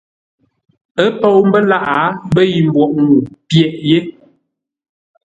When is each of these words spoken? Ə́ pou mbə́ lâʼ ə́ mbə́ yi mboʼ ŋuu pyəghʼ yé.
Ə́ 1.01 1.07
pou 1.19 1.37
mbə́ 1.47 1.61
lâʼ 1.69 1.85
ə́ 1.99 2.05
mbə́ 2.29 2.43
yi 2.53 2.59
mboʼ 2.67 2.89
ŋuu 3.01 3.17
pyəghʼ 3.47 3.77
yé. 3.89 3.97